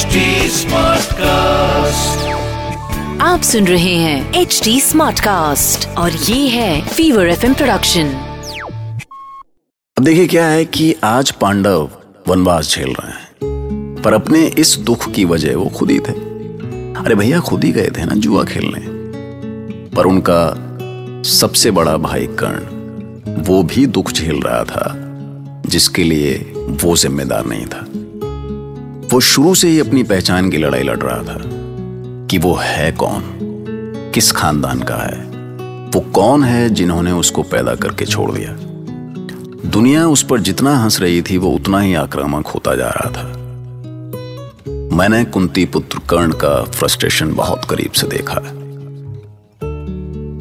HD 0.00 0.16
Smartcast. 0.50 2.26
आप 3.20 3.40
सुन 3.42 3.66
रहे 3.66 3.94
हैं 3.94 4.34
एच 4.34 4.60
डी 4.64 4.80
स्मार्ट 4.80 5.20
कास्ट 5.20 5.88
और 5.88 6.12
ये 6.12 6.48
है 6.48 6.88
फीवर 6.88 7.28
एफ़ 7.28 7.52
प्रोडक्शन 7.52 8.06
अब 9.98 10.04
देखिए 10.04 10.26
क्या 10.26 10.46
है 10.46 10.64
कि 10.64 10.96
आज 11.04 11.30
पांडव 11.30 11.90
वनवास 12.28 12.70
झेल 12.70 12.88
रहे 12.88 13.12
हैं 13.12 14.02
पर 14.04 14.12
अपने 14.12 14.46
इस 14.46 14.76
दुख 14.76 15.12
की 15.12 15.24
वजह 15.24 15.56
वो 15.56 15.66
खुद 15.66 15.90
ही 15.90 15.98
थे। 15.98 16.12
अरे 16.92 17.14
भैया 17.14 17.40
खुद 17.40 17.64
ही 17.64 17.72
गए 17.72 17.90
थे 17.98 18.04
ना 18.04 18.14
जुआ 18.14 18.44
खेलने। 18.44 18.86
पर 19.96 20.06
उनका 20.06 20.54
सबसे 21.22 21.70
बड़ा 21.70 21.96
भाई 21.96 22.26
कर्ण 22.26 22.80
वो 23.42 23.62
भी 23.62 23.86
दुख 23.86 24.12
झेल 24.12 24.42
रहा 24.42 24.64
था 24.64 24.94
जिसके 25.66 26.04
लिए 26.04 26.52
वो 26.56 26.96
जिम्मेदार 26.96 27.46
नहीं 27.46 27.66
था। 27.66 27.86
वो 29.12 29.20
शुरू 29.20 29.54
से 29.54 29.68
ही 29.68 29.80
अपनी 29.80 30.02
पहचान 30.02 30.50
की 30.50 30.56
लड़ाई 30.56 30.82
लड़ 30.82 30.98
रहा 30.98 31.22
था 31.22 31.38
कि 32.26 32.38
वो 32.38 32.54
है 32.54 32.92
कौन, 32.92 33.22
किस 34.14 34.32
खानदान 34.32 34.82
का 34.82 34.96
है, 34.96 35.24
वो 35.90 36.00
कौन 36.00 36.44
है 36.44 36.70
जिन्होंने 36.70 37.12
उसको 37.12 37.42
पैदा 37.42 37.74
करके 37.74 38.04
छोड़ 38.04 38.32
दिया। 38.32 38.56
दुनिया 39.70 40.08
उस 40.08 40.22
पर 40.22 40.40
जितना 40.40 40.76
हंस 40.76 41.00
रही 41.00 41.22
थी, 41.22 41.38
वो 41.38 41.50
उतना 41.50 41.80
ही 41.80 41.94
आक्रामक 41.94 42.46
होता 42.46 42.74
जा 42.74 42.88
रहा 42.88 43.10
था। 43.10 43.26
मैंने 44.96 45.24
कुंती 45.24 45.64
पुत्र 45.64 45.98
कर्ण 45.98 46.32
का 46.32 46.64
फ्रस्ट्रेशन 46.64 47.34
बहुत 47.34 47.64
करीब 47.64 47.92
से 47.92 48.06
देखा। 48.06 48.40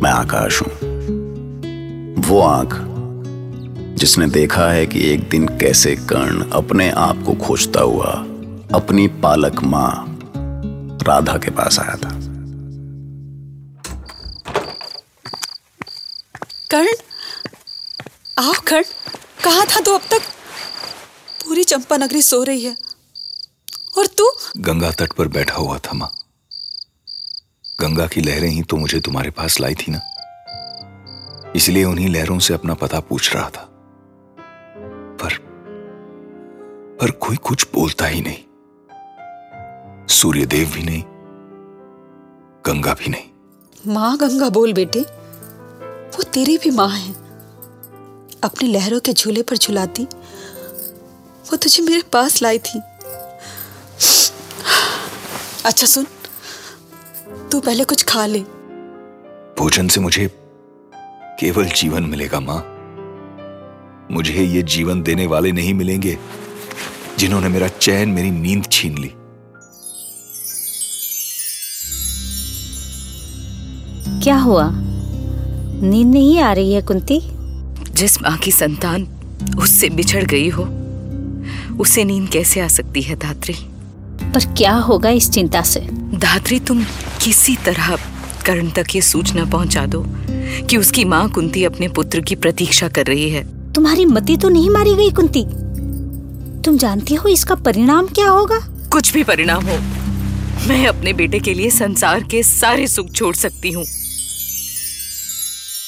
मैं 0.04 0.12
आकाश 0.12 0.62
हूँ। 0.62 0.72
वो 2.22 2.42
आँख, 2.42 2.76
जिसने 3.98 4.28
देखा 4.28 4.72
है 4.72 4.86
कि 4.86 5.14
एक 5.14 5.30
दिन 5.30 5.48
कैसे 5.48 5.96
कर्ण 5.96 6.50
अपने 6.50 6.90
आप 6.90 7.24
को 7.26 7.34
खोजता 7.34 7.82
हुआ 7.82 8.26
अपनी 8.76 9.08
पालक 9.08 9.60
माँ 9.64 10.20
राधा 11.04 11.38
के 11.38 11.52
पास 11.52 11.80
आया 11.80 11.96
था। 11.96 12.10
कर्ण 16.72 16.88
आओ 18.40 18.54
कर्ण 18.68 18.84
कहा 19.44 19.66
था 19.66 19.80
तू 19.80 19.94
अब 19.94 20.02
तक? 20.02 20.22
पूरी 21.46 21.64
चंपा 21.64 21.98
नगरी 21.98 22.22
सो 22.22 22.44
रही 22.44 22.64
है। 22.64 22.78
और 23.98 24.08
तू? 24.08 24.32
गंगा 24.58 24.92
तट 24.92 25.14
पर 25.14 25.28
बैठा 25.28 25.56
हुआ 25.56 25.78
था 25.78 25.94
माँ। 25.94 26.12
गंगा 27.82 28.08
की 28.08 28.22
लहरें 28.22 28.50
ही 28.50 28.62
तो 28.62 28.78
मुझे 28.78 29.00
तुम्हारे 29.00 29.30
पास 29.30 29.60
लाई 29.60 29.76
थी 29.76 29.86
ना। 29.90 30.00
इसलिए 31.56 31.84
उन्हीं 31.84 32.10
लहरों 32.10 32.40
से 32.40 32.54
अपना 32.54 32.74
पता 32.74 33.00
पूछ 33.00 33.36
रहा 33.36 33.50
था। 33.50 33.70
पर 35.22 35.38
पर 37.02 37.12
कोई 37.12 37.36
कुछ 37.36 37.68
बोलता 37.74 38.06
ही 38.06 38.22
नहीं। 38.22 38.49
सूर्यदेव 40.10 40.72
भी 40.74 40.84
नहीं 40.84 41.04
गंगा 42.66 42.94
भी 42.94 43.10
नहीं। 43.10 43.94
माँ 43.94 44.18
गंगा 44.18 44.50
बोल 44.50 44.74
बेटे 44.74 45.02
वो 45.02 46.24
तेरी 46.34 46.58
भी 46.58 46.70
माँ 46.72 46.90
है। 46.90 47.14
अपनी 48.44 48.68
लहरों 48.72 49.00
के 49.00 49.14
झूले 49.14 49.42
पर 49.42 49.58
झुलाती 49.58 50.04
वो 51.50 51.58
तुझे 51.58 51.84
मेरे 51.84 52.02
पास 52.14 52.42
लाई 52.42 52.60
थी। 52.60 52.80
अच्छा 55.66 55.88
सुन 55.88 56.06
तू 57.52 57.60
पहले 57.60 57.84
कुछ 57.84 58.04
खा 58.04 58.26
ले। 58.26 58.40
भोजन 59.60 59.88
से 59.88 60.02
मुझे 60.02 60.28
केवल 61.40 61.66
जीवन 61.76 62.04
मिलेगा 62.04 62.40
माँ। 62.40 62.62
मुझे 64.12 64.44
ये 64.44 64.62
जीवन 64.74 65.02
देने 65.04 65.26
वाले 65.28 65.52
नहीं 65.52 65.74
मिलेंगे 65.74 66.18
जिन्होंने 67.20 67.50
मेरा 67.50 67.68
चैन 67.68 68.10
मेरी 68.10 68.32
नींद 68.32 68.66
छीन 68.72 68.98
ली। 68.98 69.14
क्या 74.30 74.38
हुआ? 74.38 74.70
नींद 75.82 76.08
नहीं 76.08 76.40
आ 76.40 76.52
रही 76.54 76.74
है 76.74 76.82
कुंती। 76.82 77.20
जिस 77.94 78.22
माँ 78.22 78.36
की 78.38 78.52
संतान 78.52 79.08
उससे 79.58 79.90
बिछड़ 79.90 80.24
गई 80.24 80.50
हो 80.50 80.64
उसे 81.80 82.04
नींद 82.04 82.30
कैसे 82.30 82.60
आ 82.60 82.68
सकती 82.68 83.02
है 83.02 83.16
धात्री? 83.16 83.54
पर 84.24 84.46
क्या 84.58 84.74
होगा 84.74 85.10
इस 85.10 85.30
चिंता 85.30 85.62
से? 85.62 85.80
धात्री 86.16 86.60
तुम 86.60 86.84
किसी 87.24 87.56
तरह 87.56 87.96
कर्ण 88.46 88.70
तक 88.70 88.96
ये 88.96 89.02
सूचना 89.02 89.46
पहुँचा 89.46 89.86
दो 89.86 90.04
कि 90.70 90.78
उसकी 90.78 91.06
माँ 91.06 91.30
कुंती 91.30 91.64
अपने 91.64 91.88
पुत्र 91.88 92.22
की 92.22 92.36
प्रतीक्षा 92.36 92.88
कर 92.88 93.06
रही 93.06 93.30
है। 93.30 93.44
तुम्हारी 93.74 94.06
मति 94.06 94.38
तो 94.38 94.50
नहीं 94.50 94.70
मारी 94.70 94.96
गई 94.96 95.12
कुंती। 95.12 95.44
तुम 96.62 96.78
जानती 96.78 97.16
हो 97.16 97.30
इसका 97.30 97.56
परिणाम 97.56 98.08
क्या 98.08 98.30
होगा? 98.30 98.60
कुछ 98.94 99.14
भी 99.14 99.24
परिणाम 99.24 99.66
हो 99.66 99.80
मैं 100.68 100.86
अपने 100.88 101.14
बेटे 101.14 101.40
के 101.40 101.54
लिए 101.54 101.70
संसार 101.70 102.24
के 102.24 102.44
सारे 102.44 102.88
सुख 102.88 103.12
छोड़ 103.12 103.36
सकती 103.36 103.72
हूँ। 103.72 103.86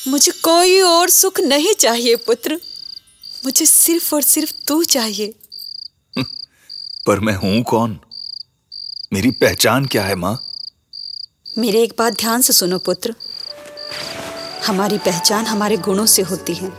मुझे 0.08 0.32
कोई 0.32 0.82
और 0.82 1.10
सुख 1.10 1.40
नहीं 1.40 1.74
चाहिए 1.74 2.16
पुत्र। 2.16 2.60
मुझे 3.46 3.66
सिर्फ़ 3.66 4.16
और 4.16 4.22
सिर्फ़ 4.22 4.54
तू 4.68 4.84
चाहिए। 4.84 5.34
पर 7.08 7.20
मैं 7.20 7.34
हूँ 7.34 7.64
कौन? 7.64 8.00
मेरी 9.14 9.32
पहचान 9.32 9.86
क्या 9.86 10.04
है 10.04 10.16
माँ? 10.16 10.38
मेरे 11.58 11.82
एक 11.84 11.94
बात 12.00 12.14
ध्यान 12.14 12.42
से 12.42 12.54
सुनो 12.54 12.78
पुत्र। 12.80 13.16
हमारी 14.68 14.98
पहचान 14.98 15.46
हमारे 15.46 15.78
गुणों 15.78 16.06
से 16.06 16.22
होती 16.22 16.54
है। 16.54 16.72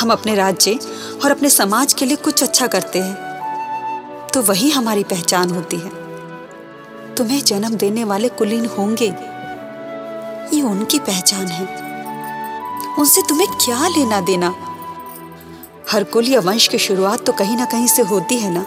हम 0.00 0.12
अपने 0.12 0.34
राज्य 0.34 0.78
और 1.24 1.30
अपने 1.30 1.50
समाज 1.50 1.92
के 1.92 2.06
लिए 2.06 2.16
कुछ 2.16 2.42
अच्छा 2.42 2.66
करते 2.66 2.98
हैं 2.98 4.28
तो 4.34 4.42
वही 4.42 4.70
हमारी 4.70 5.04
पहचान 5.04 5.50
होती 5.50 5.76
है। 5.76 5.90
तुम्हें 7.14 7.44
जन्म 7.44 7.76
देने 7.76 8.04
वाले 8.04 8.28
कुलीन 8.28 8.66
होंगे 8.66 9.06
ये 10.56 10.62
उनकी 10.62 10.98
पहचान 10.98 11.46
है। 11.46 11.89
उनसे 13.00 13.22
तुम्हें 13.22 13.48
क्या 13.56 13.88
लेना 13.88 14.20
देना? 14.20 14.48
हर 15.90 16.04
कुल 16.04 16.26
या 16.28 16.40
वंश 16.40 16.66
की 16.68 16.78
शुरुआत 16.78 17.24
तो 17.26 17.32
कहीं 17.32 17.56
ना 17.56 17.64
कहीं 17.64 17.86
से 17.86 18.02
होती 18.02 18.36
है 18.38 18.50
ना? 18.54 18.64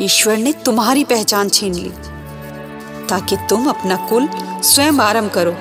ईश्वर 0.00 0.36
ने 0.36 0.52
तुम्हारी 0.52 1.04
पहचान 1.04 1.48
छीन 1.48 1.74
ली 1.74 1.90
ताकि 3.08 3.36
तुम 3.50 3.68
अपना 3.68 3.96
कुल 4.08 4.28
स्वयं 4.62 4.98
आरंभ 5.00 5.30
करो। 5.30 5.52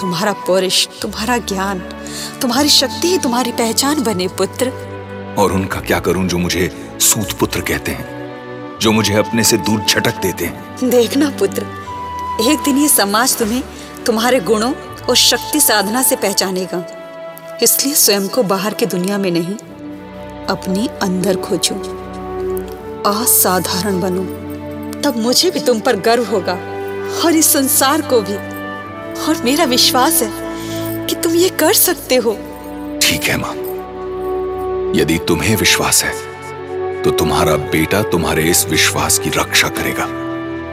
तुम्हारा 0.00 0.32
पौरुष 0.46 0.86
तुम्हारा 1.02 1.36
ज्ञान 1.38 1.78
तुम्हारी 2.42 2.68
शक्ति 2.68 3.08
ही 3.08 3.18
तुम्हारी 3.18 3.52
पहचान 3.52 4.02
बने 4.02 4.28
पुत्र। 4.28 4.70
और 5.38 5.52
उनका 5.52 5.80
क्या 5.80 6.00
करूँ 6.00 6.26
जो 6.28 6.38
मुझे 6.38 6.70
सूत 7.00 7.32
पुत्र 7.32 7.60
कहते 7.60 7.92
हैं 7.92 8.78
जो 8.80 8.92
मुझे 8.92 9.14
अपने 9.14 9.44
से 9.44 9.56
दूर 9.58 9.80
झटक 9.80 10.20
देते 10.22 10.44
हैं? 10.44 10.90
देखना 10.90 11.30
पुत्र 11.38 11.66
एक 12.50 12.58
दिन 12.64 12.78
ये 12.78 12.88
समाज 12.88 13.36
तुम्हें 13.38 13.62
तुम्हारे 14.06 14.40
गुणों 14.40 14.72
और 15.08 15.16
शक्ति 15.16 15.60
साधना 15.60 16.02
से 16.02 16.16
पहचानेगा। 16.16 16.84
इसलिए 17.62 17.94
स्वयं 17.94 18.28
को 18.28 18.42
बाहर 18.42 18.74
की 18.74 18.86
दुनिया 18.86 19.18
में 19.18 19.30
नहीं 19.30 19.54
अपनी 20.46 20.88
अंदर 21.02 21.36
खोजो। 21.36 21.74
असाधारण 23.06 24.00
बनो। 24.00 24.24
तब 25.02 25.16
मुझे 25.16 25.50
भी 25.50 25.60
तुम 25.60 25.80
पर 25.80 25.96
गर्व 26.00 26.24
होगा 26.24 26.54
और 27.24 27.36
इस 27.36 27.52
संसार 27.52 28.02
को 28.02 28.20
भी। 28.20 28.36
और 29.24 29.42
मेरा 29.44 29.64
विश्वास 29.64 30.22
है 30.22 31.06
कि 31.06 31.14
तुम 31.14 31.34
ये 31.34 31.48
कर 31.48 31.72
सकते 31.72 32.16
हो। 32.16 32.32
ठीक 33.02 33.24
है 33.24 33.36
माँ। 33.36 33.54
यदि 34.96 35.18
तुम्हें 35.18 35.56
विश्वास 35.56 36.02
है 36.04 36.14
तो 37.02 37.10
तुम्हारा 37.10 37.56
बेटा 37.72 38.02
तुम्हारे 38.02 38.42
इस 38.42 38.66
विश्वास 38.66 39.18
की 39.18 39.30
रक्षा 39.30 39.68
करेगा। 39.68 40.06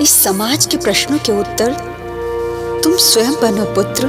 इस 0.01 0.23
समाज 0.23 0.65
के 0.65 0.77
प्रश्नों 0.77 1.17
के 1.17 1.31
उत्तर 1.31 1.71
तुम 2.83 2.95
स्वयं 2.95 3.33
बनो 3.41 3.65
पुत्र। 3.65 4.07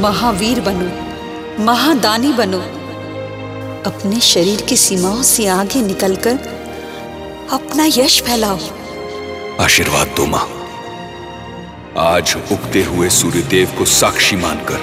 महावीर 0.00 0.60
बनो, 0.60 1.64
महादानी 1.64 2.32
बनो। 2.32 2.58
अपने 3.90 4.20
शरीर 4.20 4.62
की 4.62 4.76
सीमाओं 4.76 5.22
से 5.22 5.46
आगे 5.46 5.82
निकलकर 5.82 6.34
अपना 7.52 7.84
यश 7.86 8.22
फैलाओ। 8.22 8.58
आशीर्वाद 9.60 10.06
दो 10.06 10.26
माँ। 10.26 10.48
आज 11.98 12.36
उगते 12.52 12.82
हुए 12.82 13.08
सूर्यदेव 13.08 13.74
को 13.78 13.84
साक्षी 13.84 14.36
मानकर 14.36 14.80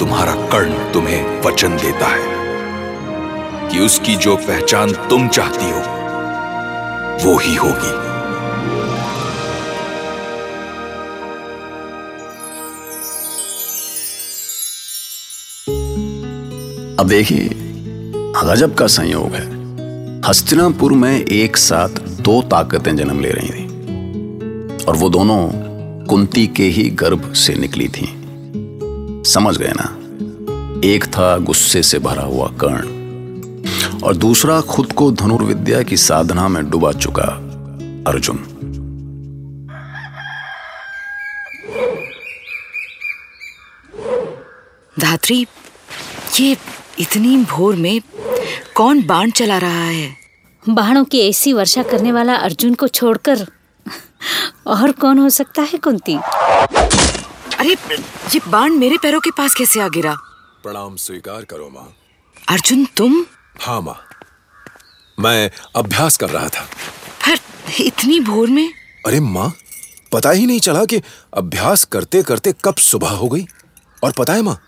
तुम्हारा 0.00 0.32
कर्ण 0.32 0.92
तुम्हें 0.92 1.42
वचन 1.42 1.76
देता 1.76 2.06
है 2.06 2.24
कि 3.68 3.78
उसकी 3.78 4.16
जो 4.16 4.36
पहचान 4.36 4.92
तुम 4.92 5.28
चाहती 5.28 5.70
हो, 5.70 5.80
वो 7.24 7.38
ही 7.38 7.54
होगी। 7.54 8.09
अब 17.00 17.08
देखिए, 17.08 17.50
गजब 18.44 18.74
का 18.74 18.86
संयोग 18.86 19.34
है। 19.34 19.44
हस्तिनापुर 20.28 20.92
में 20.92 21.24
एक 21.24 21.56
साथ 21.56 21.88
दो 21.98 22.42
ताकतें 22.42 22.96
जन्म 22.96 23.20
ले 23.20 23.30
रही 23.30 23.48
थी 23.48 23.66
और 24.84 24.96
वो 24.96 25.08
दोनों 25.10 25.48
कुंती 26.06 26.46
के 26.46 26.62
ही 26.62 26.90
गर्भ 26.90 27.32
से 27.32 27.54
निकली 27.54 27.88
थी। 27.88 28.08
समझ 29.32 29.56
गए 29.56 29.72
ना? 29.76 29.84
एक 30.88 31.04
था 31.04 31.38
गुस्से 31.38 31.82
से 31.82 31.98
भरा 31.98 32.22
हुआ 32.22 32.48
कर्ण 32.64 32.82
और 34.00 34.16
दूसरा 34.16 34.60
खुद 34.60 34.92
को 34.92 35.10
धनुर्विद्या 35.12 35.82
की 35.82 35.96
साधना 35.96 36.48
में 36.48 36.70
डुबा 36.70 36.92
चुका 36.92 37.28
अर्जुन। 38.06 38.36
धात्री, 44.98 45.46
ये 46.40 46.56
इतनी 46.98 47.36
भोर 47.36 47.76
में 47.76 48.00
कौन 48.74 49.02
बाण 49.06 49.30
चला 49.30 49.58
रहा 49.58 49.84
है? 49.84 50.16
बाणों 50.68 51.04
की 51.04 51.20
ऐसी 51.28 51.52
वर्षा 51.52 51.82
करने 51.82 52.12
वाला 52.12 52.34
अर्जुन 52.34 52.74
को 52.74 52.88
छोड़कर 52.88 53.46
और 54.66 54.92
कौन 54.92 55.18
हो 55.18 55.28
सकता 55.30 55.62
है 55.62 55.78
कुंती? 55.78 56.14
अरे 57.58 57.72
ये 58.34 58.40
बाण 58.48 58.72
मेरे 58.72 58.98
पैरों 59.02 59.20
के 59.20 59.30
पास 59.30 59.54
कैसे 59.54 59.80
आ 59.80 59.88
गिरा? 59.88 60.14
प्रणाम 60.62 60.96
स्वीकार 60.96 61.44
करो 61.44 61.70
माँ। 61.74 61.88
अर्जुन 62.48 62.84
तुम? 62.96 63.24
हाँ 63.60 63.80
माँ। 63.80 64.00
मैं 65.20 65.50
अभ्यास 65.76 66.16
कर 66.16 66.30
रहा 66.30 66.48
था। 66.48 66.68
पर 67.26 67.38
इतनी 67.82 68.20
भोर 68.20 68.48
में? 68.48 68.72
अरे 69.06 69.20
माँ 69.20 69.52
पता 70.12 70.30
ही 70.30 70.46
नहीं 70.46 70.60
चला 70.60 70.84
कि 70.84 71.00
अभ्यास 71.34 71.84
करते 71.84 72.22
करते 72.22 72.54
कब 72.64 72.74
सुबह 72.74 73.10
हो 73.10 73.28
गई। 73.28 73.46
और 74.04 74.12
पता 74.18 74.32
है 74.32 74.42
माँ 74.42 74.58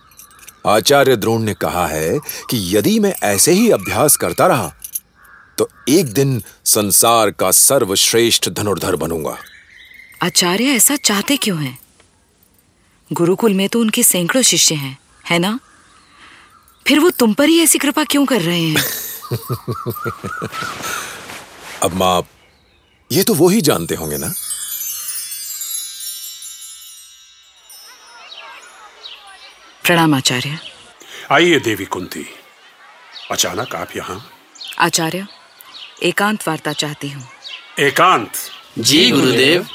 आचार्य 0.66 1.16
द्रोण 1.16 1.42
ने 1.42 1.54
कहा 1.54 1.86
है 1.86 2.18
कि 2.18 2.76
यदि 2.76 2.98
मैं 2.98 3.14
ऐसे 3.22 3.52
ही 3.52 3.70
अभ्यास 3.70 4.16
करता 4.16 4.46
रहा 4.46 4.72
तो 5.58 5.68
एक 5.88 6.12
दिन 6.12 6.42
संसार 6.64 7.30
का 7.30 7.50
सर्वश्रेष्ठ 7.50 8.48
धनुर्धर 8.48 8.96
बनूँगा। 8.96 9.36
आचार्य 10.22 10.64
ऐसा 10.64 10.96
चाहते 10.96 11.36
क्यों 11.36 11.62
हैं? 11.62 11.78
गुरुकुल 13.12 13.54
में 13.54 13.68
तो 13.68 13.80
उनके 13.80 14.02
सैकड़ों 14.02 14.42
शिष्य 14.42 14.74
हैं 14.74 14.98
है 15.30 15.38
ना? 15.38 15.60
फिर 16.86 17.00
वो 17.00 17.10
तुम 17.10 17.34
पर 17.34 17.48
ही 17.48 17.62
ऐसी 17.62 17.78
कृपा 17.78 18.04
क्यों 18.04 18.26
कर 18.26 18.40
रहे 18.40 18.62
हैं? 18.62 18.84
अब 21.82 21.94
माँ 21.94 22.28
ये 23.12 23.22
तो 23.22 23.34
वो 23.34 23.48
ही 23.48 23.60
जानते 23.60 23.94
होंगे 23.94 24.16
ना? 24.16 24.32
प्रणाम 29.84 30.14
आचार्य 30.14 30.58
आइए 31.30 31.58
देवी 31.58 31.84
कुंती। 31.84 32.26
अचानक 33.30 33.74
आप 33.74 33.88
यहाँ। 33.96 34.30
आचार्य 34.78 35.26
एकांत 36.02 36.48
वार्ता 36.48 36.72
चाहती 36.72 37.08
हूँ। 37.08 37.24
एकांत। 37.78 38.30
जी 38.78 39.10
गुरुदेव। 39.10 39.66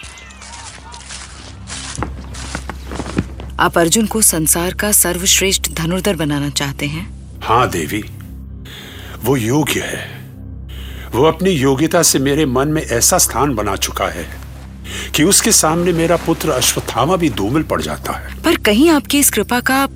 आप 3.59 3.77
अर्जुन 3.77 4.05
को 4.05 4.21
संसार 4.21 4.73
का 4.73 4.91
सर्वश्रेष्ठ 4.91 5.71
धनुर्धर 5.71 6.15
बनाना 6.15 6.49
चाहते 6.49 6.85
हैं? 6.85 7.39
हाँ 7.43 7.69
देवी। 7.69 8.03
वो 9.19 9.37
योग्य 9.37 9.81
है। 9.81 10.31
वो 11.09 11.23
अपनी 11.23 11.49
योग्यता 11.49 12.03
से 12.03 12.19
मेरे 12.19 12.45
मन 12.45 12.67
में 12.67 12.81
ऐसा 12.81 13.17
स्थान 13.17 13.55
बना 13.55 13.75
चुका 13.75 14.07
है। 14.07 14.46
कि 15.17 15.23
उसके 15.23 15.51
सामने 15.51 15.91
मेरा 15.93 16.15
पुत्र 16.15 16.49
अश्वत्थामा 16.49 17.15
भी 17.15 17.29
धूमिल 17.29 17.63
पड़ 17.63 17.81
जाता 17.81 18.13
है। 18.13 18.41
पर 18.41 18.55
कहीं 18.55 18.89
आपकी 18.89 19.19
इस 19.19 19.29
कृपा 19.29 19.59
का 19.59 19.87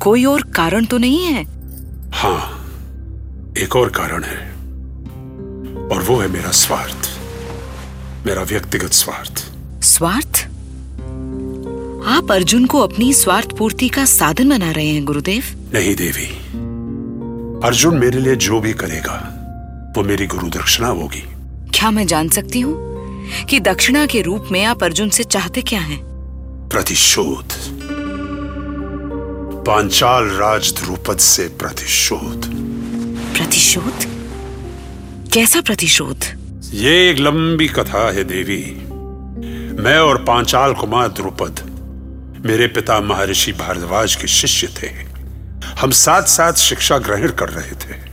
कोई 0.00 0.24
और 0.24 0.42
कारण 0.42 0.84
तो 0.84 0.98
नहीं 0.98 1.24
है? 1.24 1.44
हाँ 2.12 2.68
एक 3.58 3.76
और 3.76 3.88
कारण 3.88 4.24
है। 4.24 4.38
और 5.88 6.02
वो 6.02 6.18
है 6.18 6.28
मेरा 6.28 6.50
स्वार्थ। 6.50 7.08
मेरा 8.26 8.42
व्यक्तिगत 8.42 8.92
स्वार्थ। 8.92 9.52
स्वार्थ? 9.82 10.44
आप 12.08 12.32
अर्जुन 12.32 12.66
को 12.66 12.80
अपनी 12.80 13.12
स्वार्थ 13.14 13.56
पूर्ति 13.56 13.88
का 13.88 14.04
साधन 14.04 14.48
बना 14.48 14.70
रहे 14.70 14.88
हैं 14.88 15.04
गुरुदेव। 15.04 15.44
नहीं 15.74 15.96
देवी। 15.96 16.26
अर्जुन 17.66 17.98
मेरे 17.98 18.20
लिए 18.20 18.36
जो 18.36 18.60
भी 18.60 18.72
करेगा 18.72 19.18
वो 19.96 20.02
मेरी 20.02 20.26
गुरु 20.26 20.48
दक्षिणा 20.48 20.88
होगी। 20.88 21.24
क्या 21.78 21.90
मैं 21.90 22.06
जान 22.06 22.28
सकती 22.28 22.60
हूँ? 22.60 22.91
कि 23.50 23.60
दक्षिणा 23.60 24.06
के 24.06 24.22
रूप 24.22 24.48
में 24.52 24.64
आप 24.64 24.84
अर्जुन 24.84 25.08
से 25.08 25.24
चाहते 25.24 25.62
क्या 25.62 25.80
हैं? 25.80 26.00
प्रतिशोध। 26.72 27.52
पांचाल 29.66 30.24
राज 30.24 30.74
ध्रुपद 30.82 31.18
से 31.18 31.48
प्रतिशोध। 31.48 32.50
प्रतिशोध? 33.36 34.06
कैसा 35.32 35.60
प्रतिशोध? 35.60 36.24
ये 36.70 37.10
एक 37.10 37.18
लंबी 37.18 37.68
कथा 37.68 38.12
है 38.12 38.24
देवी। 38.24 38.78
मैं 39.82 39.98
और 39.98 40.24
पांचाल 40.24 40.74
कुमार 40.74 41.08
द्रुपद 41.08 41.72
मेरे 42.46 42.66
पिता 42.66 43.00
महर्षि 43.00 43.52
भारद्वाज 43.52 44.14
के 44.14 44.26
शिष्य 44.26 44.68
थे। 44.82 44.86
हम 45.80 45.90
साथ 45.90 46.22
साथ 46.22 46.52
शिक्षा 46.52 46.98
ग्रहण 46.98 47.30
कर 47.30 47.48
रहे 47.48 47.72
थे। 47.72 48.12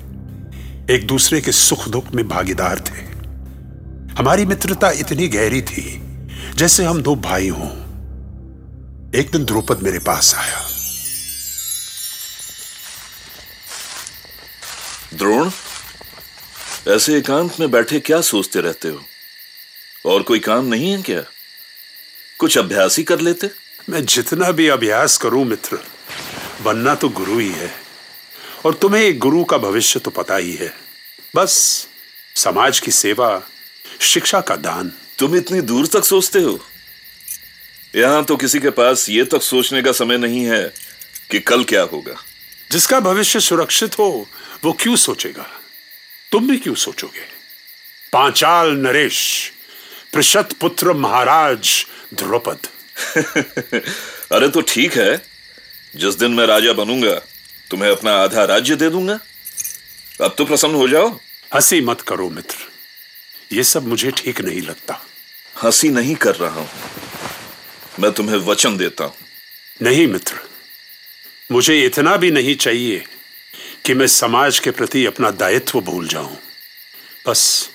एक 0.96 1.08
दूसरे 1.08 1.42
के 1.42 1.52
सुख 1.52 1.90
दुख 1.90 2.14
में 2.14 2.28
भागीदार 2.28 2.80
थे। 2.80 3.09
हमारी 4.20 4.46
मित्रता 4.46 4.90
इतनी 4.92 5.28
गहरी 5.28 5.62
थी 5.62 5.84
जैसे 6.56 6.84
हम 6.84 7.02
दो 7.02 7.16
भाई 7.16 7.48
हों। 7.48 7.70
एक 9.16 9.30
दिन 9.32 9.46
द्रुपद 9.46 9.80
मेरे 9.80 10.00
पास 10.00 10.34
आया। 10.36 10.60
द्रोण 15.14 15.52
ऐसे 16.88 17.18
एकांत 17.18 17.60
में 17.60 17.72
बैठे 17.72 18.00
क्या 18.00 18.22
सोचते 18.22 18.62
रहते 18.62 18.88
हो? 18.88 19.02
और 20.06 20.24
कोई 20.24 20.40
काम 20.40 20.66
नहीं 20.66 20.92
है 20.92 21.02
क्या? 21.02 21.22
कुछ 22.40 22.58
अभ्यास 22.58 22.98
ही 22.98 23.04
कर 23.04 23.20
लेते? 23.20 23.50
मैं 23.90 24.06
जितना 24.06 24.52
भी 24.52 24.68
अभ्यास 24.68 25.18
करूँ 25.18 25.46
मित्र 25.46 25.80
बनना 26.64 26.96
तो 26.96 27.10
गुरु 27.10 27.38
ही 27.40 27.52
है 27.52 27.72
और 28.66 28.74
तुम्हें 28.74 29.04
एक 29.04 29.20
गुरु 29.20 29.44
का 29.44 29.58
भविष्य 29.58 30.00
तो 30.00 30.12
पता 30.12 30.36
ही 30.36 30.54
है। 30.56 30.74
बस 31.36 31.88
समाज 32.36 32.80
की 32.80 32.92
सेवा 32.92 33.42
शिक्षा 34.00 34.42
का 34.42 34.56
दान। 34.56 34.92
तुम 35.20 35.36
इतनी 35.36 35.62
दूर 35.62 35.88
तक 35.88 36.04
सोचते 36.04 36.40
हो? 36.40 36.66
यहाँ 37.96 38.26
तो 38.26 38.38
किसी 38.38 38.60
के 38.60 38.70
पास 38.70 39.10
ये 39.10 39.24
तक 39.24 39.42
सोचने 39.42 39.82
का 39.82 39.92
समय 39.92 40.18
नहीं 40.18 40.46
है 40.46 40.74
कि 41.32 41.40
कल 41.40 41.64
क्या 41.64 41.82
होगा। 41.82 42.14
जिसका 42.72 43.00
भविष्य 43.00 43.40
सुरक्षित 43.40 44.00
हो 44.00 44.28
वो 44.64 44.74
क्यों 44.74 44.96
सोचेगा? 44.96 45.50
तुम 46.32 46.48
भी 46.48 46.58
क्यों 46.58 46.76
सोचोगे? 46.76 47.22
पांचाल 48.14 48.72
नरेश 48.72 49.52
प्रशत 50.14 50.50
पुत्र 50.62 50.94
महाराज 50.94 51.86
द्रौपद। 52.14 52.60
अरे 54.32 54.50
तो 54.50 54.62
ठीक 54.62 54.98
है। 54.98 55.22
जिस 55.96 56.16
दिन 56.16 56.32
मैं 56.32 56.46
राजा 56.46 56.74
बनूँगा 56.74 57.14
तुम्हें 57.72 57.92
अपना 57.92 58.12
आधा 58.12 58.44
राज्य 58.44 58.76
दे 58.76 58.90
दूँगा। 58.90 59.20
अब 60.22 60.36
तो 60.38 60.46
प्रसन्न 60.46 60.76
हो 60.76 60.88
जाओ। 60.88 61.20
हँसी 61.54 61.82
मत 61.82 62.02
करो 62.02 62.30
मित्र। 62.30 62.69
ये 63.54 63.64
सब 63.64 63.88
मुझे 63.88 64.12
ठीक 64.12 64.42
नहीं 64.42 64.62
लगता। 64.62 65.06
हँसी 65.64 65.90
नहीं 65.90 66.16
कर 66.16 66.36
रहा 66.36 66.60
हूँ। 66.60 66.70
मैं 68.00 68.12
तुम्हें 68.12 68.38
वचन 68.38 68.78
देता 68.78 69.04
हूँ। 69.04 69.16
नहीं 69.82 70.08
मित्र 70.08 70.36
मुझे 71.52 71.86
इतना 71.86 72.18
भी 72.18 72.32
नहीं 72.32 72.56
चाहिए 72.56 73.06
कि 73.86 73.94
मैं 73.94 74.08
समाज 74.08 74.60
के 74.60 74.72
प्रति 74.72 75.06
अपना 75.06 75.32
दायित्व 75.32 75.82
भूल 75.82 76.08
जाऊँ। 76.08 76.38
बस 77.28 77.70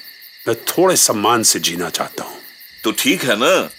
मैं 0.48 0.56
थोड़े 0.64 0.96
सम्मान 0.96 1.42
से 1.42 1.60
जीना 1.60 1.90
चाहता 1.90 2.24
हूँ। 2.24 2.40
तो 2.84 2.92
ठीक 2.92 3.24
है 3.24 3.36
ना? 3.36 3.70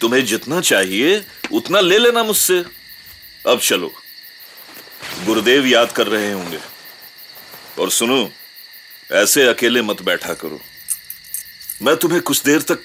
तुम्हें 0.00 0.24
जितना 0.24 0.60
चाहिए 0.60 1.24
उतना 1.52 1.80
ले 1.80 1.98
लेना 1.98 2.24
मुझसे। 2.24 2.64
अब 3.46 3.60
चलो। 3.62 3.94
गुरुदेव 5.26 5.66
याद 5.66 5.92
कर 5.92 6.06
रहे 6.06 6.32
होंगे। 6.32 6.58
और 7.78 7.90
सुनो 7.90 8.30
ऐसे 9.12 9.46
अकेले 9.46 9.82
मत 9.82 10.02
बैठा 10.02 10.34
करो। 10.34 10.60
मैं 11.82 11.96
तुम्हें 11.96 12.20
कुछ 12.22 12.42
देर 12.44 12.62
तक 12.62 12.78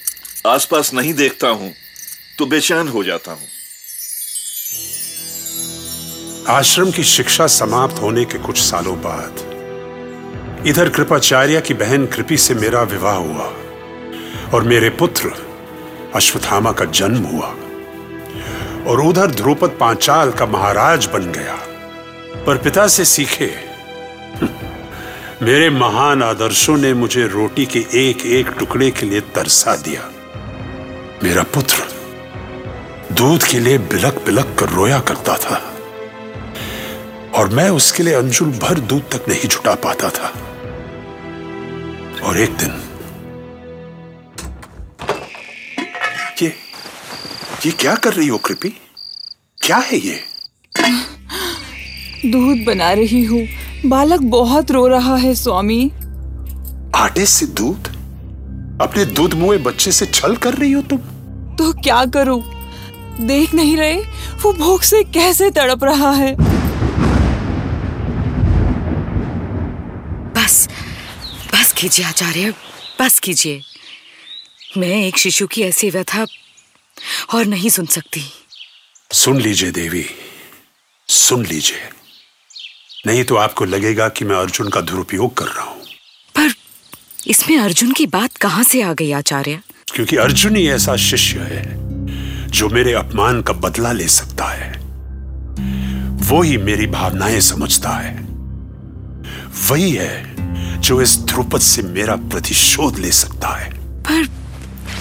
आसपास 0.47 0.93
नहीं 0.93 1.13
देखता 1.13 1.47
हूँ 1.49 1.71
तो 2.37 2.45
बेचैन 2.45 2.87
हो 2.87 3.03
जाता 3.03 3.31
हूँ। 3.31 3.47
आश्रम 6.49 6.91
की 6.91 7.03
शिक्षा 7.03 7.47
समाप्त 7.47 8.01
होने 8.01 8.23
के 8.25 8.37
कुछ 8.37 8.59
सालों 8.59 8.95
बाद, 9.01 9.43
इधर 10.67 10.89
कृपाचार्य 10.89 11.61
की 11.61 11.73
बहन 11.73 12.05
कृपी 12.05 12.37
से 12.37 12.55
मेरा 12.55 12.81
विवाह 12.85 13.15
हुआ, 13.17 13.45
और 14.53 14.63
मेरे 14.63 14.89
पुत्र 14.99 15.31
अश्वत्थामा 16.15 16.71
का 16.71 16.85
जन्म 16.93 17.23
हुआ, 17.25 17.47
और 18.87 19.01
उधर 19.01 19.31
ध्रुपद 19.31 19.77
पांचाल 19.79 20.31
का 20.31 20.45
महाराज 20.47 21.05
बन 21.05 21.31
गया। 21.31 21.55
पर 22.45 22.57
पिता 22.57 22.87
से 22.87 23.05
सीखे 23.05 23.53
मेरे 25.43 25.69
महान 25.69 26.23
आदर्शों 26.23 26.77
ने 26.77 26.93
मुझे 26.93 27.25
रोटी 27.27 27.65
के 27.65 27.79
एक 27.93 28.25
एक 28.25 28.47
टुकड़े 28.49 28.89
के 28.91 29.05
लिए 29.05 29.19
तरसा 29.35 29.75
दिया। 29.75 30.09
मेरा 31.23 31.43
पुत्र 31.55 31.83
दूध 33.15 33.43
के 33.43 33.59
लिए 33.59 33.77
बिलक 33.91 34.15
बिलक 34.25 34.55
कर 34.59 34.69
रोया 34.69 34.99
करता 34.99 35.35
था 35.37 35.57
और 37.35 37.49
मैं 37.49 37.69
उसके 37.69 38.03
लिए 38.03 38.13
अंजुल 38.13 38.51
भर 38.59 38.79
दूध 38.79 39.03
तक 39.11 39.29
नहीं 39.29 39.49
जुटा 39.49 39.75
पाता 39.75 40.09
था। 40.09 40.31
और 42.23 42.39
एक 42.39 42.57
दिन 42.57 42.73
ये 46.41 46.53
ये 47.65 47.71
क्या 47.71 47.95
कर 47.95 48.13
रही 48.13 48.27
हो 48.27 48.37
कृपी? 48.37 48.69
क्या 49.61 49.77
है 49.77 49.97
ये? 49.97 50.19
दूध 52.25 52.65
बना 52.65 52.91
रही 52.93 53.23
हूँ। 53.25 53.47
बालक 53.85 54.19
बहुत 54.19 54.71
रो 54.71 54.87
रहा 54.87 55.15
है 55.15 55.35
स्वामी। 55.35 55.91
आटे 56.95 57.25
से 57.25 57.45
दूध? 57.45 57.87
अपने 58.81 59.05
दूध 59.05 59.33
मुए 59.33 59.57
बच्चे 59.57 59.91
से 59.91 60.05
छल 60.05 60.35
कर 60.35 60.53
रही 60.53 60.71
हो 60.71 60.81
तुम? 60.81 60.97
तो 61.55 61.73
क्या 61.73 62.05
करूँ? 62.05 62.43
देख 63.21 63.53
नहीं 63.53 63.77
रहे? 63.77 63.95
वो 64.41 64.53
भूख 64.53 64.83
से 64.83 65.03
कैसे 65.03 65.51
तड़प 65.51 65.83
रहा 65.83 66.11
है? 66.11 66.35
बस 70.33 70.69
बस 71.53 71.73
कीजिए 71.73 72.05
आचार्य 72.05 72.53
बस 73.01 73.19
कीजिए। 73.19 73.61
मैं 74.77 75.07
एक 75.07 75.17
शिशु 75.17 75.47
की 75.47 75.61
ऐसी 75.61 75.89
व्यथा 75.89 76.25
और 77.33 77.45
नहीं 77.45 77.69
सुन 77.69 77.85
सकती। 77.85 78.31
सुन 79.11 79.41
लीजिए 79.41 79.71
देवी 79.71 80.05
सुन 81.07 81.45
लीजिए। 81.45 81.96
नहीं 83.05 83.23
तो 83.23 83.35
आपको 83.35 83.65
लगेगा 83.65 84.07
कि 84.09 84.25
मैं 84.25 84.35
अर्जुन 84.35 84.69
का 84.69 84.81
दुरुपयोग 84.81 85.33
कर 85.37 85.45
रहा 85.45 85.63
हूँ। 85.63 85.81
पर 86.35 86.53
इसमें 87.27 87.57
अर्जुन 87.57 87.91
की 87.91 88.05
बात 88.07 88.37
कहाँ 88.37 88.63
से 88.63 88.81
आ 88.81 88.93
गई 88.93 89.11
आचार्य? 89.11 89.59
क्योंकि 89.93 90.15
अर्जुन 90.15 90.55
ही 90.55 90.67
ऐसा 90.69 90.95
शिष्य 90.95 91.39
है 91.39 92.47
जो 92.47 92.69
मेरे 92.69 92.93
अपमान 92.93 93.41
का 93.41 93.53
बदला 93.53 93.91
ले 93.91 94.07
सकता 94.07 94.45
है। 94.45 94.71
वो 96.27 96.41
ही 96.41 96.57
मेरी 96.57 96.87
भावनाएँ 96.87 97.39
समझता 97.41 97.89
है। 97.89 98.15
वही 99.69 99.91
है 99.91 100.35
जो 100.81 101.01
इस 101.01 101.17
ध्रुपद 101.19 101.59
से 101.59 101.81
मेरा 101.81 102.15
प्रतिशोध 102.15 102.99
ले 102.99 103.11
सकता 103.11 103.55
है। 103.57 103.69
पर 104.03 104.27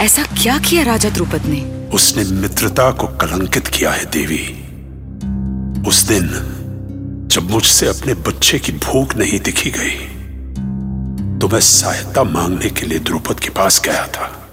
ऐसा 0.00 0.22
क्या 0.42 0.58
किया 0.58 0.82
राजा 0.82 1.10
द्रुपद 1.10 1.46
ने? 1.46 1.60
उसने 1.88 2.24
मित्रता 2.40 2.90
को 2.90 3.06
कलंकित 3.06 3.66
किया 3.66 3.90
है 3.90 4.04
देवी। 4.04 4.44
उस 5.88 6.02
दिन 6.02 6.28
जब 7.36 7.50
मुझसे 7.50 7.86
अपने 7.86 8.14
बच्चे 8.14 8.58
की 8.58 8.72
भूख 8.72 9.14
नहीं 9.14 9.40
दिखी 9.40 9.70
गई 9.70 9.96
तो 11.38 11.48
मैं 11.48 11.60
सहायता 11.60 12.24
मांगने 12.24 12.70
के 12.70 12.86
लिए 12.86 12.98
द्रुपद 12.98 13.40
के 13.40 13.50
पास 13.50 13.82
गया 13.84 14.06
था। 14.06 14.48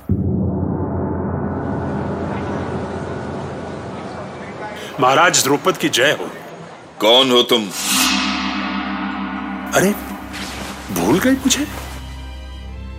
महाराज 4.99 5.43
द्रुपद 5.43 5.77
की 5.77 5.89
जय 5.89 6.11
हो। 6.11 6.31
कौन 6.99 7.31
हो 7.31 7.43
तुम? 7.43 7.69
अरे 9.73 9.91
भूल 10.93 11.19
गए 11.19 11.31
मुझे? 11.31 11.67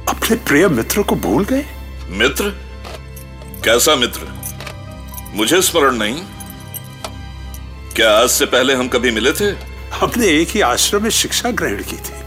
अपने 0.09 0.37
प्रिय 0.37 0.69
मित्र 0.69 1.03
को 1.03 1.17
भूल 1.17 1.45
गए? 1.45 1.67
मित्र? 2.09 2.51
कैसा 3.65 3.97
मित्र? 3.97 4.21
मुझे 5.35 5.63
स्मरण 5.63 5.95
नहीं। 5.95 6.23
क्या 7.97 8.19
आज 8.19 8.29
से 8.29 8.47
पहले 8.47 8.75
हम 8.75 8.89
कभी 8.89 9.11
मिले 9.11 9.33
थे? 9.33 9.74
हमने 9.95 10.27
एक 10.27 10.49
ही 10.49 10.61
आश्रम 10.61 11.03
में 11.03 11.11
शिक्षा 11.11 11.51
ग्रहण 11.51 11.83
की 11.83 11.97
थी। 11.97 12.25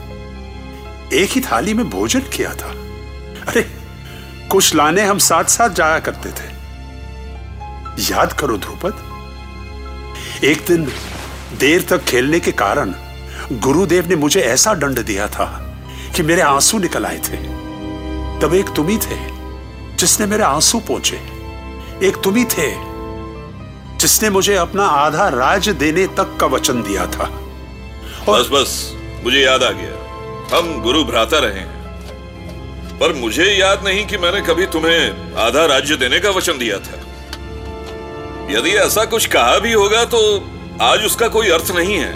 एक 1.23 1.31
ही 1.31 1.41
थाली 1.41 1.73
में 1.73 1.89
भोजन 1.89 2.19
किया 2.19 2.53
था। 2.53 2.69
अरे, 3.47 3.61
कुछ 4.49 4.75
लाने 4.75 5.01
हम 5.01 5.17
साथ 5.17 5.43
साथ 5.43 5.69
जाया 5.69 5.99
करते 5.99 6.29
थे। 6.29 6.57
याद 8.11 8.33
करो 8.33 8.57
ध्रुपद, 8.57 8.93
एक 10.43 10.65
दिन 10.67 10.91
देर 11.59 11.81
तक 11.81 12.03
खेलने 12.03 12.39
के 12.39 12.51
कारण 12.51 12.93
गुरुदेव 13.51 14.07
ने 14.07 14.15
मुझे 14.15 14.41
ऐसा 14.41 14.73
दंड 14.73 14.99
दिया 14.99 15.27
था 15.27 15.75
कि 16.15 16.23
मेरे 16.23 16.41
आँसू 16.41 16.79
निकल 16.79 17.05
आए 17.05 17.17
थे। 17.17 17.37
तब 18.41 18.51
एक 18.53 18.69
तुम 18.69 18.87
ही 18.87 18.97
थे 18.97 19.17
जिसने 19.95 20.25
मेरे 20.25 20.43
आँसू 20.43 20.79
पहुँचे 20.79 21.15
एक 22.03 22.21
तुम 22.23 22.35
ही 22.35 22.45
थे 22.45 22.71
जिसने 23.97 24.29
मुझे 24.29 24.55
अपना 24.55 24.85
आधा 24.85 25.27
राज 25.27 25.69
देने 25.69 26.07
तक 26.07 26.37
का 26.39 26.45
वचन 26.45 26.81
दिया 26.81 27.05
था। 27.07 27.43
बस 28.29 28.49
बस, 28.51 28.71
मुझे 29.23 29.39
याद 29.39 29.63
आ 29.63 29.69
गया। 29.71 30.57
हम 30.57 30.81
गुरु 30.81 31.03
भ्राता 31.03 31.37
रहे 31.39 31.59
हैं। 31.59 32.99
पर 32.99 33.13
मुझे 33.13 33.45
याद 33.45 33.83
नहीं 33.83 34.05
कि 34.05 34.17
मैंने 34.17 34.41
कभी 34.41 34.65
तुम्हें 34.65 35.35
आधा 35.35 35.65
राज्य 35.65 35.95
देने 35.95 36.19
का 36.19 36.29
वचन 36.29 36.57
दिया 36.57 36.77
था। 36.77 36.99
यदि 38.51 38.69
ऐसा 38.69 39.05
कुछ 39.05 39.25
कहा 39.25 39.59
भी 39.59 39.73
होगा 39.73 40.03
तो 40.05 40.19
आज 40.81 41.05
उसका 41.05 41.27
कोई 41.27 41.49
अर्थ 41.49 41.71
नहीं 41.71 41.95
है। 41.95 42.11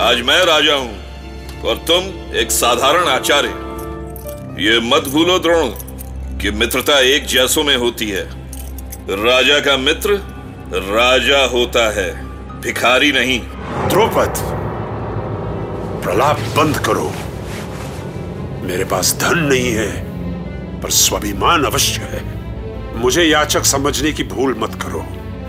आज 0.00 0.20
मैं 0.20 0.44
राजा 0.44 0.74
हूँ, 0.74 0.92
और 1.62 1.76
तुम 1.76 2.36
एक 2.36 2.50
साधारण 2.50 3.08
आचार्य। 3.08 3.48
ये 4.62 4.78
मत 4.80 5.08
भूलो 5.08 5.38
द्रोण, 5.38 5.70
कि 6.38 6.50
मित्रता 6.50 7.00
एक 7.00 7.26
जैसों 7.26 7.64
में 7.64 7.76
होती 7.76 8.10
है। 8.10 8.24
राजा 9.24 9.60
का 9.60 9.76
मित्र 9.76 10.20
राजा 10.72 11.44
होता 11.46 11.90
है, 11.92 12.10
भिखारी 12.60 13.12
नहीं। 13.12 13.40
द्रौपद 13.88 14.64
प्रलाप 16.06 16.40
बंद 16.56 16.76
करो। 16.78 17.04
मेरे 18.66 18.84
पास 18.84 19.12
धन 19.20 19.38
नहीं 19.38 19.72
है 19.72 19.86
पर 20.82 20.90
स्वाभिमान 20.90 21.64
अवश्य 21.64 22.02
है। 22.02 22.20
मुझे 22.96 23.22
याचक 23.22 23.64
समझने 23.64 24.12
की 24.12 24.24
भूल 24.24 24.54
मत 24.58 24.74
करो। 24.82 25.02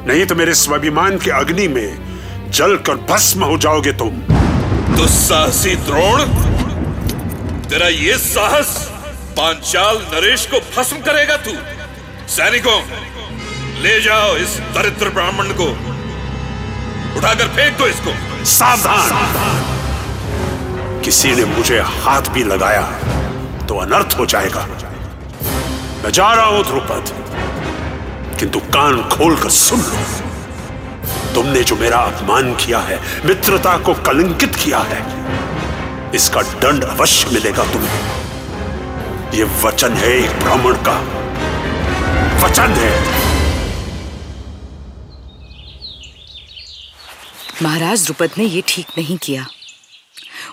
नहीं 0.07 0.25
तो 0.25 0.35
मेरे 0.35 0.53
स्वाभिमान 0.55 1.17
के 1.17 1.31
अग्नि 1.31 1.67
में 1.67 2.49
जलकर 2.51 2.95
भस्म 3.11 3.43
हो 3.43 3.57
जाओगे 3.57 3.93
तुम। 3.93 4.09
दुस्साहसी 4.95 5.75
द्रोण 5.75 6.23
तेरा 7.69 7.87
ये 7.87 8.17
साहस 8.17 8.75
पांचाल 9.37 10.01
नरेश 10.13 10.45
को 10.45 10.59
भस्म 10.77 10.97
करेगा 11.03 11.37
तू। 11.37 11.51
सैनिकों 12.27 12.81
ले 13.83 13.99
जाओ 14.01 14.35
इस 14.37 14.59
दरिद्र 14.75 15.09
ब्राह्मण 15.09 15.53
को। 15.53 15.71
उठाकर 17.19 17.47
फेंक 17.47 17.77
दो 17.77 17.87
इसको। 17.87 18.45
सावधान, 18.45 19.09
सावधान 19.09 19.75
किसी 21.07 21.29
ने 21.35 21.43
मुझे 21.45 21.79
हाथ 21.79 22.21
भी 22.21 22.43
लगाया 22.43 22.81
तो 23.65 23.75
अनर्थ 23.77 24.15
हो 24.19 24.25
जाएगा। 24.25 24.65
मैं 26.03 26.11
जा 26.11 26.33
रहा 26.33 26.45
हूँ 26.45 26.63
ध्रुपद। 26.63 27.11
किंतु 28.39 28.59
कान 28.59 29.01
खोलकर 29.09 29.49
सुन 29.49 29.79
लो। 29.79 31.33
तुमने 31.33 31.63
जो 31.63 31.75
मेरा 31.75 31.97
अपमान 31.97 32.53
किया 32.55 32.79
है, 32.79 32.99
मित्रता 33.25 33.77
को 33.77 33.93
कलंकित 33.93 34.55
किया 34.55 34.79
है, 34.79 35.01
इसका 36.15 36.41
दंड 36.41 36.83
अवश्य 36.83 37.29
मिलेगा 37.33 37.63
तुम्हें। 37.63 39.31
यह 39.33 39.61
वचन 39.63 39.93
है 39.93 40.11
एक 40.11 40.39
ब्राह्मण 40.39 40.73
का। 40.73 40.99
वचन 42.45 42.75
है। 42.77 42.93
महाराज 47.63 48.03
द्रुपद 48.03 48.29
ने 48.37 48.43
यह 48.43 48.63
ठीक 48.67 48.87
नहीं 48.97 49.17
किया। 49.17 49.45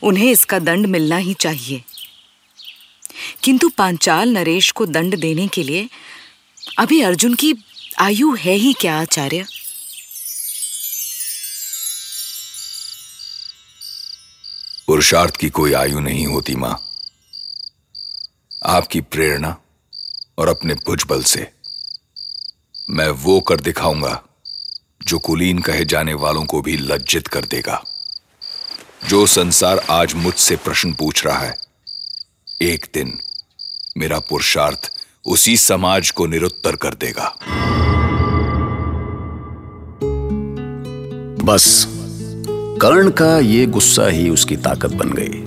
उन्हें 0.02 0.30
इसका 0.30 0.58
दंड 0.58 0.86
मिलना 0.86 1.16
ही 1.16 1.34
चाहिए। 1.34 1.84
किंतु 3.42 3.68
पांचाल 3.68 4.28
नरेश 4.28 4.70
को 4.70 4.86
दंड 4.86 5.16
देने 5.16 5.48
के 5.48 5.62
लिए 5.62 5.88
अभी 6.78 7.02
अर्जुन 7.02 7.34
की 7.34 7.54
आयु 7.98 8.34
है 8.34 8.54
ही 8.54 8.72
क्या, 8.72 9.00
आचार्य? 9.00 9.46
पुरुषार्थ 14.86 15.36
की 15.36 15.48
कोई 15.48 15.72
आयु 15.72 16.00
नहीं 16.00 16.26
होती, 16.26 16.54
माँ। 16.54 16.90
आपकी 18.66 19.00
प्रेरणा 19.00 19.56
और 20.38 20.48
अपने 20.48 20.74
भुजबल 20.74 21.22
से 21.22 21.52
मैं 22.90 23.08
वो 23.08 23.40
कर 23.40 23.60
दिखाऊँगा, 23.60 24.24
जो 25.06 25.18
कुलीन 25.18 25.58
कहे 25.58 25.84
जाने 25.84 26.14
वालों 26.14 26.44
को 26.44 26.62
भी 26.62 26.76
लज्जित 26.76 27.28
कर 27.28 27.44
देगा। 27.44 27.93
जो 29.08 29.26
संसार 29.26 29.80
आज 29.90 30.14
मुझसे 30.14 30.56
प्रश्न 30.56 30.92
पूछ 30.92 31.26
रहा 31.26 31.38
है। 31.38 31.54
एक 32.62 32.86
दिन 32.94 33.18
मेरा 33.98 34.18
पुरुषार्थ 34.18 34.90
उसी 35.26 35.56
समाज 35.56 36.10
को 36.10 36.26
निरुत्तर 36.26 36.76
कर 36.76 36.94
देगा। 36.94 37.38
बस, 41.44 41.86
कर्ण 42.82 43.10
का 43.10 43.38
ये 43.38 43.66
गुस्सा 43.66 44.06
ही 44.06 44.30
उसकी 44.30 44.56
ताकत 44.56 44.90
बन 44.90 45.10
गई। 45.12 45.42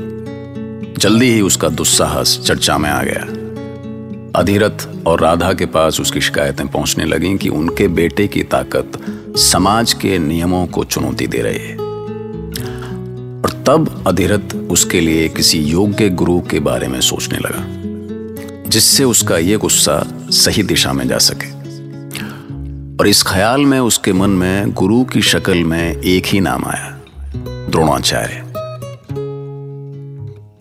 जल्दी 0.93 1.33
ही 1.33 1.41
उसका 1.41 1.69
दुस्साहस 1.69 2.39
चर्चा 2.39 2.77
में 2.77 2.89
आ 2.89 3.03
गया। 3.03 3.21
अधीरथ 4.39 5.07
और 5.07 5.21
राधा 5.21 5.53
के 5.53 5.65
पास 5.65 6.01
उसकी 6.01 6.21
शिकायतें 6.21 6.67
पहुँचने 6.67 7.05
लगीं 7.05 7.37
कि 7.37 7.49
उनके 7.49 7.87
बेटे 7.87 8.27
की 8.27 8.43
ताकत 8.43 8.91
समाज 9.37 9.93
के 9.93 10.17
नियमों 10.17 10.67
को 10.67 10.83
चुनौती 10.83 11.27
दे 11.27 11.41
रही 11.41 11.59
है। 11.59 11.86
तब 13.67 14.03
अधिरथ 14.07 14.55
उसके 14.55 15.01
लिए 15.01 15.29
किसी 15.29 15.59
योग्य 15.59 16.09
गुरु 16.09 16.41
के 16.41 16.59
बारे 16.59 16.87
में 16.87 17.01
सोचने 17.01 17.37
लगा, 17.37 17.65
जिससे 18.69 19.03
उसका 19.03 19.37
यह 19.37 19.57
गुस्सा 19.57 20.07
सही 20.29 20.63
दिशा 20.63 20.93
में 20.93 21.07
जा 21.07 21.17
सके। 21.17 21.51
और 22.97 23.07
इस 23.07 23.23
ख्याल 23.23 23.61
में 23.61 23.79
उसके 23.79 24.13
मन 24.13 24.29
में 24.29 24.71
गुरु 24.71 25.03
की 25.03 25.21
शक्ल 25.21 25.63
में 25.63 26.01
एक 26.01 26.25
ही 26.25 26.39
नाम 26.39 26.65
आया, 26.65 27.01
द्रोणाचार्य। 27.47 28.35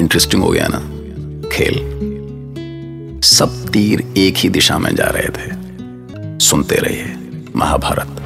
इंटरेस्टिंग 0.00 0.42
हो 0.42 0.50
गया 0.50 0.68
ना, 0.70 0.78
खेल। 1.48 1.76
सब 3.22 3.68
तीर 3.68 4.14
एक 4.16 4.34
ही 4.36 4.48
दिशा 4.48 4.78
में 4.78 4.96
जा 4.96 5.04
रहे 5.04 5.28
थे। 5.28 5.52
सुनते 6.40 6.75
रहिए, 6.75 7.16
महाभारत। 7.56 8.25